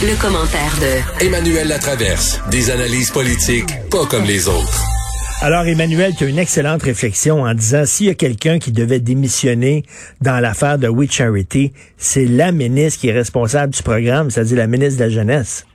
[0.00, 2.38] Le commentaire de Emmanuel Latraverse.
[2.52, 4.78] Des analyses politiques pas comme les autres.
[5.42, 9.00] Alors, Emmanuel, tu as une excellente réflexion en disant s'il y a quelqu'un qui devait
[9.00, 9.82] démissionner
[10.20, 14.68] dans l'affaire de We Charity, c'est la ministre qui est responsable du programme, c'est-à-dire la
[14.68, 15.66] ministre de la Jeunesse.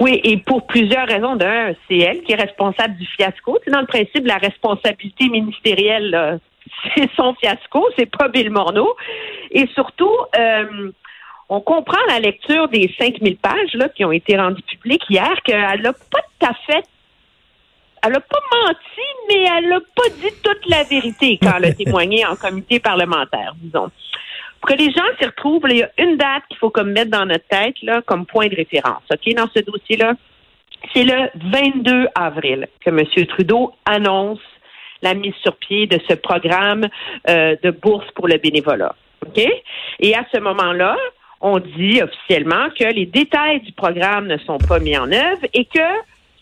[0.00, 1.36] Oui, et pour plusieurs raisons.
[1.36, 3.58] D'un, c'est elle qui est responsable du fiasco.
[3.62, 6.40] C'est dans le principe, la responsabilité ministérielle,
[6.96, 8.96] c'est son fiasco, c'est pas Bill Morneau.
[9.50, 10.90] Et surtout, euh,
[11.50, 15.82] on comprend la lecture des 5000 pages là, qui ont été rendues publiques hier qu'elle
[15.82, 16.84] n'a pas tout à fait
[18.02, 21.72] elle n'a pas menti, mais elle n'a pas dit toute la vérité quand elle a
[21.84, 23.90] témoigné en comité parlementaire, disons.
[24.60, 27.10] Pour que les gens s'y retrouvent, il y a une date qu'il faut comme mettre
[27.10, 29.02] dans notre tête là, comme point de référence.
[29.10, 30.14] OK, dans ce dossier-là,
[30.94, 33.26] c'est le 22 avril que M.
[33.26, 34.40] Trudeau annonce
[35.02, 36.88] la mise sur pied de ce programme
[37.28, 38.94] euh, de bourse pour le bénévolat.
[39.26, 39.42] OK?
[39.98, 40.96] Et à ce moment-là,
[41.40, 45.64] on dit officiellement que les détails du programme ne sont pas mis en œuvre et
[45.64, 45.88] que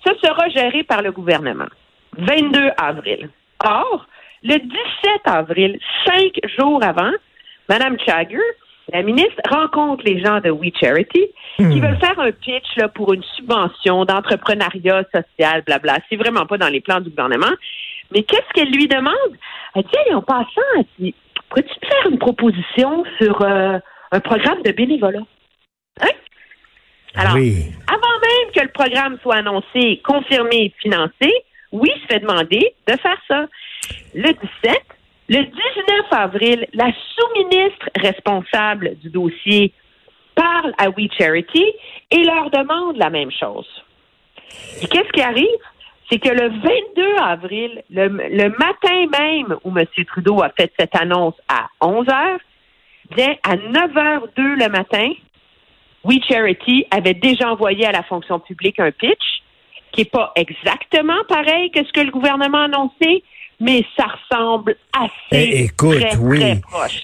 [0.04, 1.68] ce sera géré par le gouvernement.
[2.16, 3.30] 22 avril.
[3.64, 4.06] Or,
[4.42, 4.70] le 17
[5.24, 7.12] avril, cinq jours avant,
[7.68, 8.38] Mme Chagger,
[8.92, 11.80] la ministre, rencontre les gens de We Charity qui hmm.
[11.80, 15.98] veulent faire un pitch là, pour une subvention d'entrepreneuriat social, blabla.
[16.08, 17.54] C'est vraiment pas dans les plans du gouvernement.
[18.12, 19.36] Mais qu'est-ce qu'elle lui demande?
[19.74, 21.14] Elle dit, en passant, elle dit,
[21.50, 23.78] pourrais-tu faire une proposition sur euh,
[24.10, 25.24] un programme de bénévolat?
[26.00, 26.08] Hein?
[27.14, 31.32] Alors, avant même que le programme soit annoncé, confirmé, financé,
[31.72, 33.46] oui, se fait demander de faire ça.
[34.14, 34.82] Le 17,
[35.28, 35.52] le 19
[36.12, 39.72] avril, la sous-ministre responsable du dossier
[40.34, 41.64] parle à We Charity
[42.10, 43.66] et leur demande la même chose.
[44.82, 45.46] Et qu'est-ce qui arrive?
[46.10, 49.84] C'est que le 22 avril, le, le, matin même où M.
[50.06, 52.40] Trudeau a fait cette annonce à 11 heures,
[53.14, 55.10] bien à 9 h 02 le matin,
[56.04, 59.42] We Charity avait déjà envoyé à la fonction publique un pitch
[59.92, 63.24] qui n'est pas exactement pareil que ce que le gouvernement a annoncé,
[63.60, 66.42] mais ça ressemble assez eh, écoute, oui.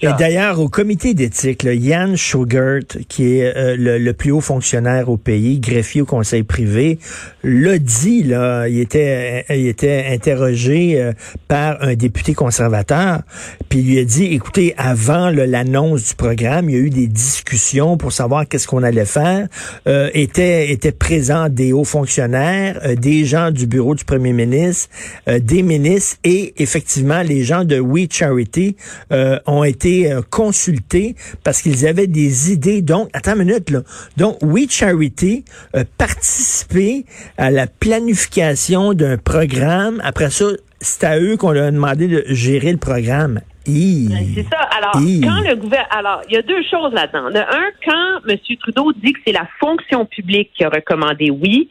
[0.03, 5.17] Et d'ailleurs, au comité d'éthique, Yann Schugert, qui est euh, le, plus haut fonctionnaire au
[5.17, 6.99] pays, greffier au conseil privé,
[7.43, 11.13] l'a dit, là, il était, il était interrogé euh,
[11.49, 13.23] par un député conservateur,
[13.69, 17.09] puis il lui a dit, écoutez, avant l'annonce du programme, il y a eu des
[17.09, 19.49] discussions pour savoir qu'est-ce qu'on allait faire,
[19.89, 24.89] euh, étaient, étaient présents des hauts fonctionnaires, euh, des gens du bureau du premier ministre,
[25.27, 28.77] des ministres et effectivement, les gens de We Charity
[29.13, 32.83] euh, ont été euh, consultés parce qu'ils avaient des idées.
[32.83, 33.81] Donc, attends une minute, là.
[34.17, 37.07] Donc, We Charity a participé
[37.39, 40.01] à la planification d'un programme.
[40.05, 40.47] Après ça,
[40.81, 43.41] c'est à eux qu'on leur a demandé de gérer le programme.
[43.67, 44.61] Ben, c'est ça.
[44.77, 47.31] Alors, quand le gouvernement, alors, il y a deux choses là-dedans.
[47.31, 48.39] De un, quand M.
[48.61, 51.71] Trudeau dit que c'est la fonction publique qui a recommandé oui,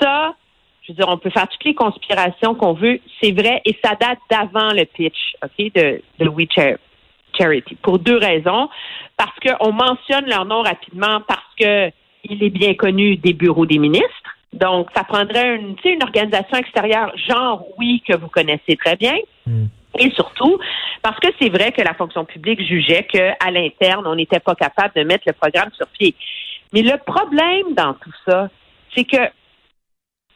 [0.00, 0.34] ça,
[0.84, 3.94] je veux dire, on peut faire toutes les conspirations qu'on veut, c'est vrai, et ça
[3.98, 6.46] date d'avant le pitch, OK, de, de We
[7.38, 8.68] Charity, pour deux raisons.
[9.16, 11.90] Parce qu'on mentionne leur nom rapidement parce que
[12.24, 14.08] il est bien connu des bureaux des ministres.
[14.52, 19.16] Donc, ça prendrait une, une organisation extérieure, genre oui, que vous connaissez très bien.
[19.46, 19.66] Hmm.
[19.98, 20.58] Et surtout,
[21.02, 24.92] parce que c'est vrai que la fonction publique jugeait qu'à l'interne, on n'était pas capable
[24.96, 26.14] de mettre le programme sur pied.
[26.72, 28.48] Mais le problème dans tout ça,
[28.94, 29.30] c'est que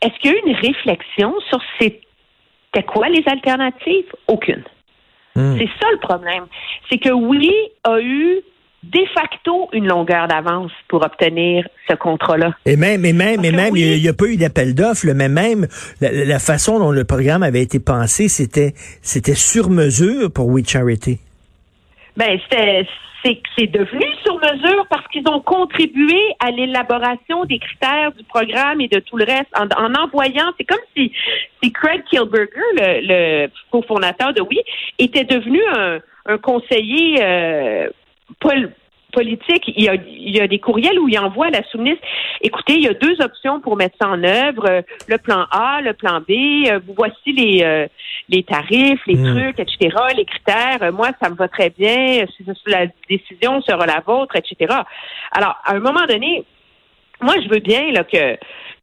[0.02, 4.12] est-ce qu'il y a eu une réflexion sur c'était quoi les alternatives?
[4.26, 4.64] Aucune.
[5.34, 5.56] Hmm.
[5.58, 6.46] C'est ça le problème.
[6.90, 7.50] C'est que oui
[7.84, 8.42] a eu
[8.84, 12.54] de facto une longueur d'avance pour obtenir ce contrat-là.
[12.64, 15.66] Et même, et même, et même, il n'y a, pas eu d'appel d'offres, mais même
[16.00, 21.18] la, façon dont le programme avait été pensé, c'était, c'était sur mesure pour We Charity.
[22.16, 22.86] Ben, c'était,
[23.28, 28.80] c'est c'est devenu sur mesure parce qu'ils ont contribué à l'élaboration des critères du programme
[28.80, 30.52] et de tout le reste en, envoyant.
[30.56, 31.12] C'est comme si,
[31.72, 34.60] Craig Kilberger, le, cofondateur de Oui,
[34.98, 37.88] était devenu un, un conseiller euh,
[39.18, 42.06] politique, il y, a, il y a des courriels où il envoie à la sous-ministre,
[42.40, 45.92] écoutez, il y a deux options pour mettre ça en œuvre, le plan A, le
[45.92, 47.88] plan B, euh, voici les, euh,
[48.28, 49.34] les tarifs, les hmm.
[49.34, 52.26] trucs, etc., les critères, euh, moi, ça me va très bien,
[52.66, 54.72] la décision sera la vôtre, etc.
[55.32, 56.44] Alors, à un moment donné,
[57.20, 58.36] moi, je veux bien là, que,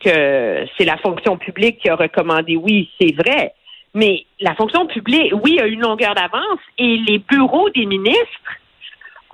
[0.04, 3.54] que c'est la fonction publique qui a recommandé oui, c'est vrai,
[3.94, 8.52] mais la fonction publique, oui, a une longueur d'avance et les bureaux des ministres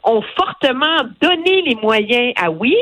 [0.04, 2.76] ont fortement donné les moyens à oui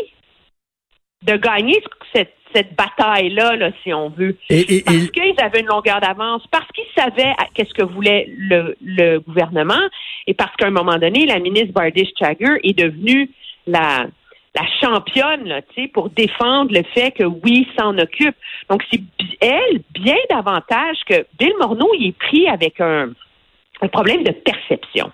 [1.23, 1.81] de gagner
[2.13, 4.37] cette, cette bataille-là, là, si on veut.
[4.49, 9.19] Et, parce qu'ils avaient une longueur d'avance, parce qu'ils savaient qu'est-ce que voulait le, le
[9.19, 9.81] gouvernement,
[10.27, 13.29] et parce qu'à un moment donné, la ministre Bardish Chagger est devenue
[13.67, 14.07] la
[14.55, 15.61] la championne là,
[15.93, 18.35] pour défendre le fait que oui, s'en occupe.
[18.69, 19.01] Donc c'est
[19.41, 23.09] elle bien davantage que Bill Morneau, il est pris avec un,
[23.81, 25.11] un problème de perception.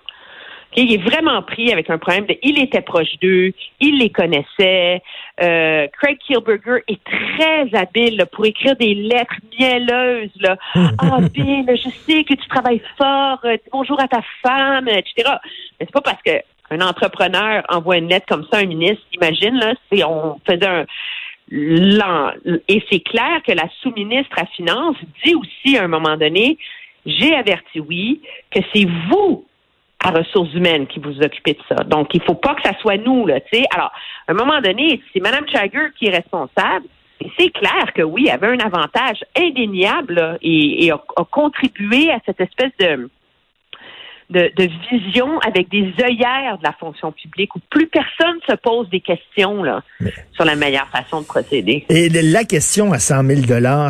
[0.76, 5.02] Il est vraiment pris avec un problème de il était proche d'eux, il les connaissait.
[5.42, 10.30] Euh, Craig Kielburger est très habile pour écrire des lettres mielleuses.
[10.40, 10.56] Là.
[10.98, 15.30] Ah, Bill, je sais que tu travailles fort, euh, bonjour à ta femme, etc.
[15.78, 16.32] Mais c'est pas parce que
[16.70, 20.66] un entrepreneur envoie une lettre comme ça à un ministre, imagine, là, si on faisait
[20.66, 20.84] un
[22.68, 26.58] et c'est clair que la sous-ministre à Finances dit aussi à un moment donné,
[27.04, 28.20] j'ai averti oui,
[28.50, 29.45] que c'est vous
[30.04, 31.82] à ressources humaines qui vous occupez de ça.
[31.84, 33.64] Donc, il faut pas que ça soit nous, là, tu sais.
[33.74, 33.90] Alors,
[34.28, 36.86] à un moment donné, c'est Mme Chagger qui est responsable.
[37.20, 40.98] Et c'est clair que oui, elle avait un avantage indéniable et, a,
[41.30, 43.08] contribué à cette espèce de,
[44.28, 49.00] de, vision avec des œillères de la fonction publique où plus personne se pose des
[49.00, 49.82] questions là,
[50.32, 51.86] sur la meilleure façon de procéder.
[51.88, 53.40] Et la question à 100 000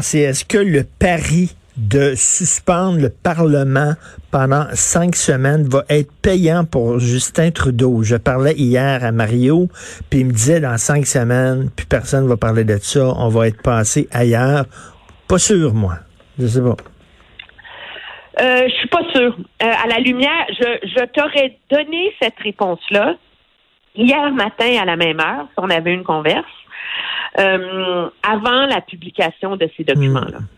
[0.02, 3.94] c'est est-ce que le pari de suspendre le Parlement
[4.30, 8.02] pendant cinq semaines va être payant pour Justin Trudeau.
[8.02, 9.68] Je parlais hier à Mario,
[10.10, 13.28] puis il me disait dans cinq semaines, puis personne ne va parler de ça, on
[13.28, 14.64] va être passé ailleurs.
[15.28, 15.94] Pas sûr, moi.
[16.38, 16.76] Je sais pas.
[18.40, 19.36] Euh, je suis pas sûre.
[19.62, 23.16] Euh, à la lumière, je, je t'aurais donné cette réponse-là
[23.94, 26.44] hier matin à la même heure, si on avait une converse,
[27.38, 30.38] euh, avant la publication de ces documents-là.
[30.38, 30.55] Hmm.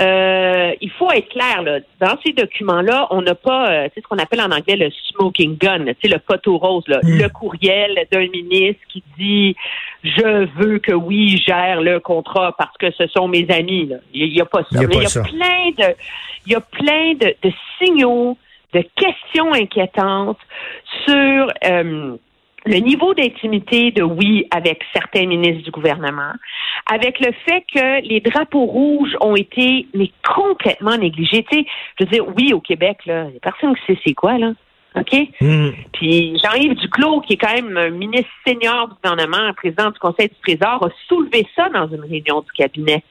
[0.00, 4.06] Euh, il faut être clair, là, dans ces documents-là, on n'a pas, euh, c'est ce
[4.06, 7.18] qu'on appelle en anglais le smoking gun, c'est le poteau rose, là, hmm.
[7.22, 9.56] le courriel d'un ministre qui dit
[10.04, 13.86] je veux que oui gère le contrat parce que ce sont mes amis.
[13.86, 13.96] Là.
[14.12, 14.68] Il n'y a, pas ça.
[14.72, 15.94] Il y a, plein de,
[16.46, 18.36] il y a plein de, de signaux,
[18.72, 20.38] de questions inquiétantes
[21.06, 22.16] sur euh,
[22.66, 26.32] le niveau d'intimité de oui avec certains ministres du gouvernement,
[26.90, 31.46] avec le fait que les drapeaux rouges ont été mais complètement négligés.
[31.50, 31.66] Tu sais,
[31.98, 34.36] je veux dire, oui, au Québec, là, il n'y a personne qui sait c'est quoi,
[34.38, 34.52] là.
[34.96, 35.14] OK?
[35.40, 35.70] Hmm.
[35.92, 40.28] Puis Jean-Yves Duclos, qui est quand même un ministre senior du gouvernement, président du Conseil
[40.28, 43.04] du Trésor, a soulevé ça dans une réunion du cabinet.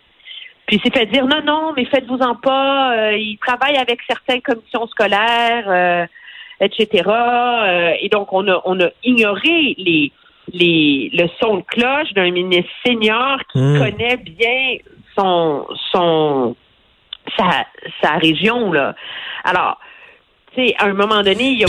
[0.66, 2.98] Puis il s'est fait dire non, non, mais faites-vous-en pas.
[2.98, 5.66] Euh, il travaille avec certaines commissions scolaires.
[5.68, 6.06] Euh,
[6.60, 7.04] etc.
[7.08, 10.12] Euh, et donc, on a, on a ignoré les,
[10.54, 13.80] les, le son de cloche d'un ministre senior qui hmm.
[13.80, 14.78] connaît bien
[15.18, 16.56] son, son,
[17.38, 17.66] sa,
[18.02, 18.96] sa région, là.
[19.44, 19.80] Alors,
[20.78, 21.68] à un moment donné, il y a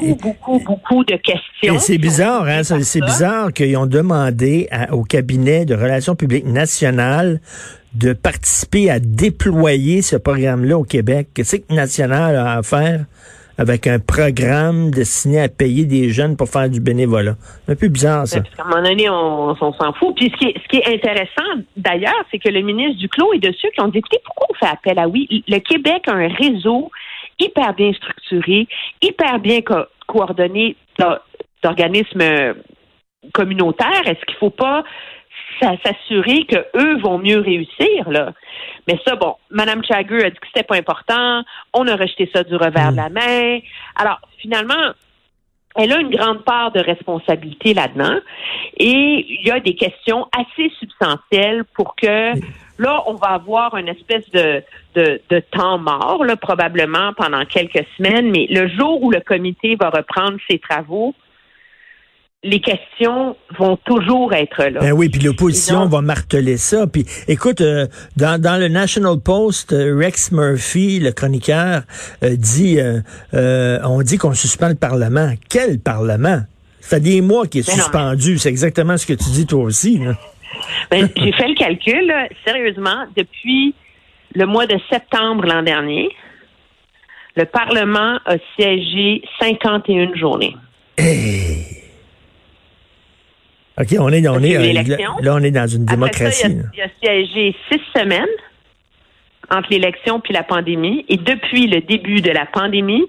[0.00, 1.74] beaucoup, beaucoup, beaucoup de questions.
[1.74, 2.62] Et c'est bizarre, hein?
[2.62, 7.40] C'est bizarre qu'ils ont demandé au cabinet de relations publiques nationales
[7.94, 11.28] de participer à déployer ce programme-là au Québec.
[11.34, 13.04] Qu'est-ce que National a à faire?
[13.58, 17.34] Avec un programme destiné à payer des jeunes pour faire du bénévolat.
[17.66, 18.38] Un peu bizarre, ça.
[18.38, 20.14] à un moment donné, on, s'en fout.
[20.14, 23.80] Puis ce qui est, intéressant, d'ailleurs, c'est que le ministre Duclos est de ceux qui
[23.80, 25.44] ont dit, écoutez, pourquoi on fait appel à oui?
[25.48, 26.90] Le Québec a un réseau
[27.40, 28.68] hyper bien structuré,
[29.02, 29.60] hyper bien
[30.06, 30.76] coordonné
[31.62, 32.54] d'organismes
[33.32, 34.06] communautaires.
[34.06, 34.84] Est-ce qu'il ne faut pas
[35.60, 38.32] s'assurer que eux vont mieux réussir là.
[38.86, 41.42] Mais ça, bon, Mme Chagger a dit que c'était pas important.
[41.74, 43.12] On a rejeté ça du revers de la hmm.
[43.12, 43.58] main.
[43.96, 44.92] Alors, finalement,
[45.76, 48.18] elle a une grande part de responsabilité là-dedans.
[48.76, 52.32] Et il y a des questions assez substantielles pour que
[52.78, 54.62] là, on va avoir une espèce de,
[54.94, 58.30] de, de temps mort, là, probablement pendant quelques semaines.
[58.30, 61.14] Mais le jour où le comité va reprendre ses travaux,
[62.44, 64.80] les questions vont toujours être là.
[64.80, 66.86] Ben oui, puis l'opposition va marteler ça.
[66.86, 71.82] Puis écoute, euh, dans, dans le National Post, euh, Rex Murphy, le chroniqueur,
[72.22, 72.78] euh, dit,
[73.32, 75.34] on dit qu'on suspend le Parlement.
[75.48, 76.42] Quel Parlement?
[76.80, 78.38] Ça fait des mois qu'il est ben suspendu.
[78.38, 80.00] C'est exactement ce que tu dis toi aussi.
[80.90, 82.12] Ben, j'ai fait le calcul,
[82.44, 83.74] sérieusement, depuis
[84.34, 86.08] le mois de septembre l'an dernier,
[87.36, 90.56] le Parlement a siégé 51 journées.
[90.96, 91.77] Hey.
[93.80, 96.58] OK, on est, on est, euh, là, on est dans une démocratie.
[96.74, 98.26] il, a, siégé six semaines
[99.50, 101.04] entre l'élection puis la pandémie.
[101.08, 103.04] Et depuis le début de la pandémie,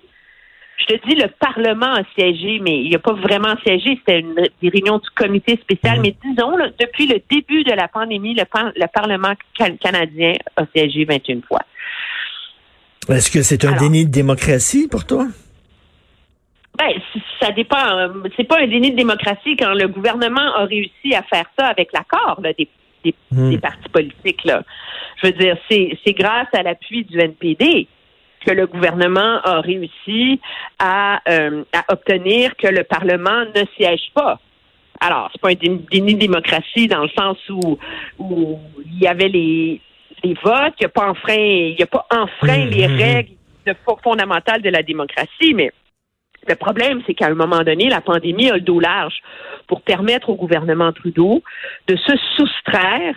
[0.78, 3.98] je te dis, le Parlement a siégé, mais il n'a pas vraiment siégé.
[4.00, 5.98] C'était une des réunions du comité spécial.
[5.98, 6.04] Mhm.
[6.04, 8.44] Mais disons, depuis le début de la pandémie, le,
[8.76, 11.62] le Parlement canadien a siégé 21 fois.
[13.10, 15.26] Est-ce que c'est un déni de démocratie pour toi?
[16.80, 16.94] Ben,
[17.42, 17.98] ça dépend.
[17.98, 18.08] Euh,
[18.38, 21.92] c'est pas un déni de démocratie quand le gouvernement a réussi à faire ça avec
[21.92, 22.70] l'accord des,
[23.32, 23.50] hmm.
[23.50, 24.46] des, partis politiques.
[24.46, 24.64] Là.
[25.22, 27.88] Je veux dire, c'est grâce à l'appui du NPD
[28.46, 30.40] que le gouvernement a réussi
[30.80, 34.40] à, euh, à obtenir que le Parlement ne siège pas.
[35.02, 37.78] Alors, c'est pas un déni de démocratie dans le sens où,
[38.18, 39.82] où il y avait les,
[40.24, 42.96] les votes, il n'y a pas enfreint, il y a pas enfreint les mmh, mmh,
[42.96, 43.02] mmh.
[43.02, 43.32] règles
[44.04, 45.72] fondamentales de la démocratie, mais
[46.48, 49.22] le problème, c'est qu'à un moment donné, la pandémie a le dos large
[49.68, 51.44] pour permettre au gouvernement Trudeau
[51.88, 53.16] de se soustraire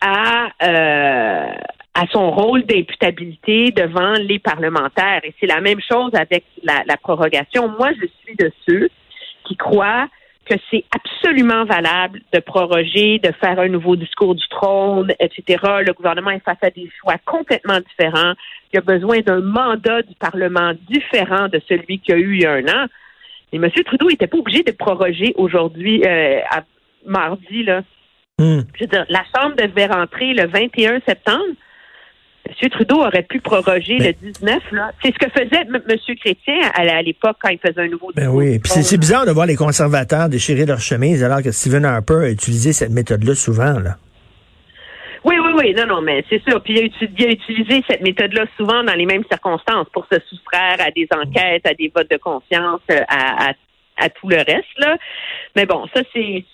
[0.00, 1.52] à, euh,
[1.94, 5.20] à son rôle d'imputabilité devant les parlementaires.
[5.24, 7.68] Et c'est la même chose avec la, la prorogation.
[7.68, 8.88] Moi, je suis de ceux
[9.44, 10.08] qui croient
[10.44, 15.62] que c'est absolument valable de proroger, de faire un nouveau discours du trône, etc.
[15.86, 18.34] Le gouvernement est face à des choix complètement différents.
[18.72, 22.34] Il y a besoin d'un mandat du Parlement différent de celui qu'il y a eu
[22.34, 22.86] il y a un an.
[23.52, 23.70] Et M.
[23.84, 26.62] Trudeau n'était pas obligé de proroger aujourd'hui, euh, à
[27.06, 27.62] mardi.
[27.64, 27.82] Là.
[28.38, 28.60] Hmm.
[28.74, 31.54] Je veux dire, la Chambre devait rentrer le 21 septembre.
[32.48, 32.70] M.
[32.70, 34.62] Trudeau aurait pu proroger le 19.
[35.02, 36.16] C'est ce que faisait M.
[36.20, 39.46] Chrétien à, l'époque quand il faisait un nouveau ben oui, puis c'est bizarre de voir
[39.46, 43.78] les conservateurs déchirer leur chemise alors que Stephen Harper a utilisé cette méthode-là souvent.
[43.78, 43.96] Là.
[45.24, 46.60] Oui, oui, oui, non, non, mais c'est sûr.
[46.62, 50.90] Puis il a, utilisé cette méthode-là souvent dans les mêmes circonstances pour se soustraire à
[50.90, 53.52] des enquêtes, à des votes de confiance, euh, à,
[53.98, 54.78] à, tout le reste.
[54.78, 54.96] Là.
[55.54, 56.44] Mais bon, ça, c'est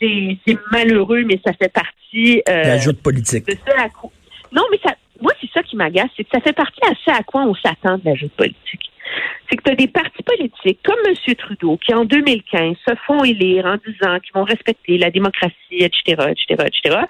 [0.70, 2.42] malheureux, mais ça fait partie...
[2.48, 3.46] Euh, L'ajout politique.
[3.46, 3.54] De
[4.52, 7.22] non, mais ça, moi, c'est ça qui m'agace, c'est que ça fait partie assez à
[7.22, 8.90] quoi on s'attend de la jeu politique.
[9.48, 11.34] C'est que tu as des partis politiques comme M.
[11.34, 16.00] Trudeau qui, en 2015, se font élire en disant qu'ils vont respecter la démocratie, etc.,
[16.30, 17.00] etc., etc.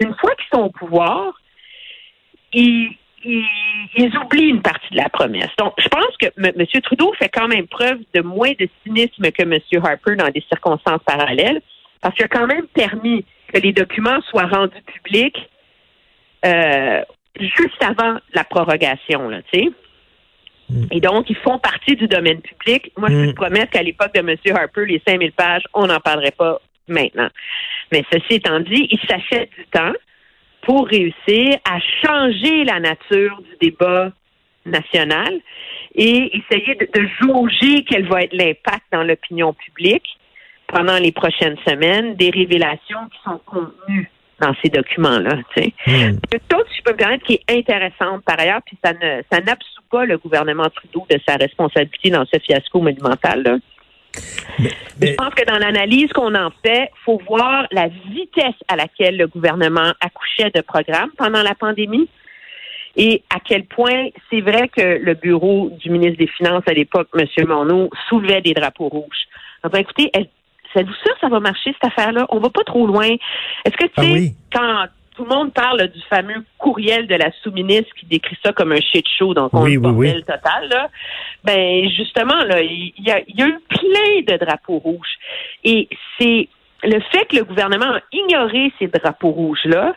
[0.00, 1.40] Une fois qu'ils sont au pouvoir,
[2.52, 2.90] ils,
[3.24, 5.50] ils, oublient une partie de la promesse.
[5.58, 6.66] Donc, je pense que M.
[6.82, 9.58] Trudeau fait quand même preuve de moins de cynisme que M.
[9.82, 11.62] Harper dans des circonstances parallèles,
[12.00, 15.48] parce qu'il a quand même permis que les documents soient rendus publics
[16.44, 17.02] euh,
[17.38, 19.70] juste avant la prorogation, là, tu sais.
[20.70, 20.86] Mm.
[20.92, 22.92] Et donc, ils font partie du domaine public.
[22.96, 23.34] Moi, je peux mm.
[23.34, 24.36] promettre qu'à l'époque de M.
[24.56, 27.28] Harper, les 5000 pages, on n'en parlerait pas maintenant.
[27.92, 29.92] Mais ceci étant dit, il s'achète du temps
[30.62, 34.12] pour réussir à changer la nature du débat
[34.64, 35.40] national
[35.94, 40.06] et essayer de, de jauger quel va être l'impact dans l'opinion publique
[40.66, 44.10] pendant les prochaines semaines des révélations qui sont contenues
[44.44, 45.36] dans ces documents-là.
[45.56, 45.70] Hmm.
[45.86, 49.82] Si je peux me permettre, qui est intéressante par ailleurs, puis ça ne ça n'absout
[49.90, 53.42] pas le gouvernement Trudeau de sa responsabilité dans ce fiasco monumental.
[53.42, 53.56] Là.
[55.00, 59.26] Je pense que dans l'analyse qu'on en fait, faut voir la vitesse à laquelle le
[59.26, 62.08] gouvernement accouchait de programmes pendant la pandémie
[62.96, 67.08] et à quel point c'est vrai que le bureau du ministre des Finances à l'époque,
[67.18, 67.26] M.
[67.48, 69.26] Monod, soulevait des drapeaux rouges.
[69.64, 70.10] Donc, écoutez,
[70.76, 72.26] Êtes-vous sûr que ça va marcher, cette affaire-là?
[72.30, 73.08] On va pas trop loin.
[73.64, 77.30] Est-ce que, tu ah sais, quand tout le monde parle du fameux courriel de la
[77.42, 80.88] sous-ministre qui décrit ça comme un shit show, donc on oui, oui, total, là,
[81.44, 85.16] ben, justement, là, il y a, y a eu plein de drapeaux rouges.
[85.62, 85.88] Et
[86.18, 86.48] c'est
[86.82, 89.94] le fait que le gouvernement a ignoré ces drapeaux rouges-là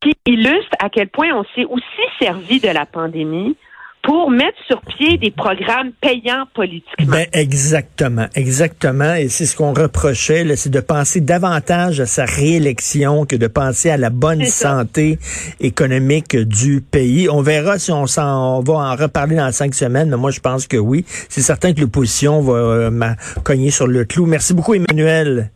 [0.00, 1.84] qui illustre à quel point on s'est aussi
[2.20, 3.56] servi de la pandémie
[4.02, 7.06] pour mettre sur pied des programmes payants politiquement.
[7.06, 9.14] Ben exactement, exactement.
[9.14, 13.90] Et c'est ce qu'on reprochait, c'est de penser davantage à sa réélection que de penser
[13.90, 15.18] à la bonne santé
[15.60, 17.28] économique du pays.
[17.28, 20.66] On verra si on s'en va en reparler dans cinq semaines, mais moi je pense
[20.66, 21.04] que oui.
[21.28, 23.14] C'est certain que l'opposition va euh,
[23.44, 24.26] cogner sur le clou.
[24.26, 25.50] Merci beaucoup, Emmanuel.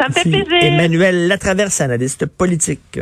[0.00, 0.62] Ça me fait plaisir.
[0.62, 3.00] Emmanuel Latraverse, analyste politique.